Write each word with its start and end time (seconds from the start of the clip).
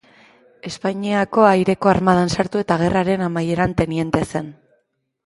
Espainiako 0.69 1.43
Aireko 1.49 1.91
Armadan 1.91 2.31
sartu 2.37 2.63
eta 2.65 2.79
gerraren 2.85 3.25
amaieran 3.27 3.77
teniente 3.83 4.23
zen. 4.33 4.49